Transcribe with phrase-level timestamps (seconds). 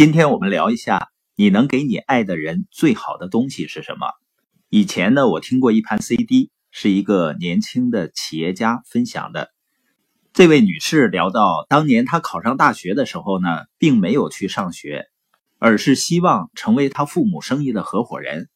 [0.00, 4.06] 今天我们聊一下，你能给你爱的人最好的东西是什么？
[4.70, 9.50] 以前呢，我听过一盘 CD，是一个年轻的企业家分享的。
[10.32, 15.04] 这位女士聊到，当年她考上大学的时候呢，并没有去上学，
[15.58, 18.48] 而是希望成为她父母生意的合伙人。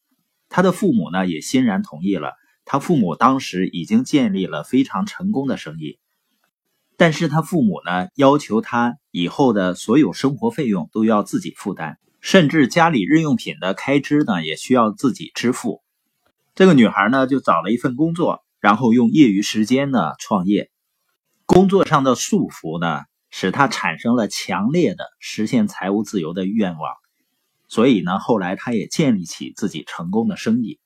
[0.49, 2.33] 她的父母呢，也欣然同意了。
[2.65, 5.99] 她父母当时已经建立了非常成功的生意。
[6.97, 15.85] 但是他父母呢，要求他以后的所有生活费用都要自己负担，甚至家里日用品的开支呢，也需要自己支付。
[16.57, 20.69] 这个女孩呢，就找了一份工作，然后用业余时间呢创业。
[21.47, 26.93] 工作上的束缚呢，使她产生了强烈的实现财务自由的愿望。
[27.69, 30.81] 所以呢，后来她也建立起自己成功的生意。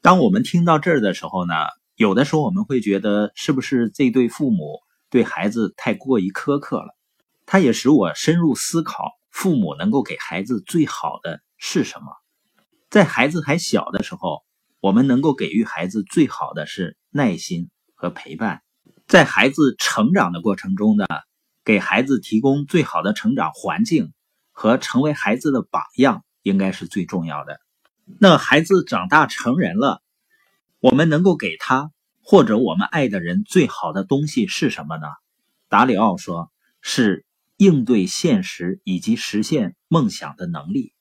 [0.00, 1.54] 当我们听到这儿的时候呢，
[1.96, 4.78] 有的时候我们会觉得，是不是这对父母？
[5.10, 6.94] 对孩子太过于苛刻了，
[7.46, 12.06] 他也使我深入思考：父母能够给孩子最好的是什么？
[12.90, 14.42] 在孩子还小的时候，
[14.80, 18.58] 我们能够给予孩子最好的是耐心和陪伴；
[19.06, 21.06] 在孩子成长的过程中呢，
[21.64, 24.12] 给孩子提供最好的成长环境
[24.52, 27.60] 和成为孩子的榜样，应该是最重要的。
[28.20, 30.02] 那孩子长大成人了，
[30.80, 31.90] 我们能够给他。
[32.26, 35.06] 或者我们爱的人最好的东西是什么呢？
[35.68, 37.23] 达里奥说：“是
[37.56, 40.92] 应对现实以及实现梦想的能力。”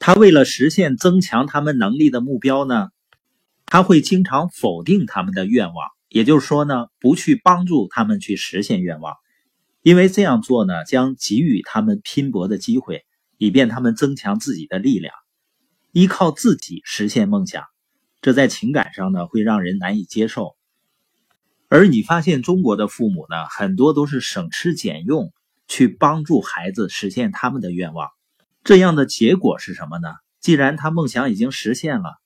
[0.00, 2.88] 他为了实现增强他们能力的目标呢，
[3.66, 9.16] 他会经常否定他们的愿望，也就是说呢，不去帮助他们去实现愿望，
[9.82, 13.04] 因为这样做呢，将给予他们拼搏的机会，
[13.38, 15.12] 以便他们增强自己的力量，
[15.90, 17.64] 依靠自己实现梦想。
[18.20, 20.56] 这在情感上呢，会让人难以接受。
[21.68, 25.32] 而你发现中国的父母呢，很多都是省吃俭用
[25.68, 28.08] 去帮助孩子实现他们的愿望，
[28.64, 30.08] 这样的结果是什么呢？
[30.40, 32.16] 既然他梦想已经实现了，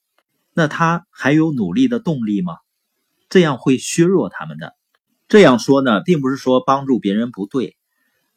[0.55, 2.57] 那他还有努力的动力吗？
[3.29, 4.75] 这样会削弱他们的。
[5.29, 7.77] 这样说呢，并不是说帮助别人不对，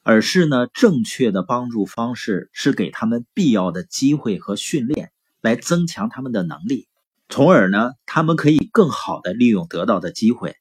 [0.01, 5.11] 而是呢，正确的帮助方式是给他们必要的机会和训练，
[5.41, 6.87] 来增强他们的能力，
[7.27, 10.55] 从而呢，他们可以更好的利用得到的机会。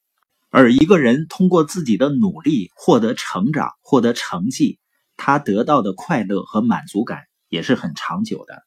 [0.57, 4.79] 而一个人通过自己的努力获得成长、获得成绩，
[5.17, 8.63] 他得到的快乐和满足感也是很长久的。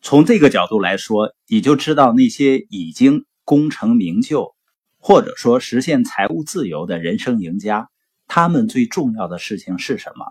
[0.00, 4.54] 从这个角度来说，你就知道那些已经功成名就，
[4.96, 7.90] 或者说实现财务自由的人生赢家，
[8.26, 10.24] 他们最重要的事情是什么？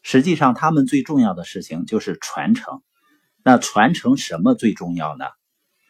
[0.00, 2.80] 实际上，他们最重要的事情就是传承。
[3.44, 5.26] 那传承什么最重要呢？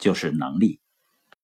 [0.00, 0.81] 就是能力。